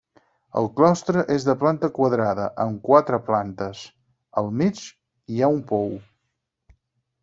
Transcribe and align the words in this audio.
El 0.61 0.69
claustre 0.79 1.23
és 1.35 1.45
de 1.49 1.55
planta 1.65 1.91
quadrada, 1.99 2.49
amb 2.65 2.81
quatre 2.89 3.21
plantes; 3.31 3.85
al 4.43 4.53
mig, 4.65 4.85
hi 5.35 5.43
ha 5.49 5.55
un 5.59 5.65
pou. 5.75 5.99